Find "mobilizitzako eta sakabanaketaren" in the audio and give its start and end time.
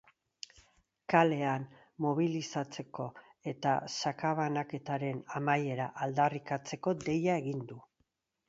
2.05-5.23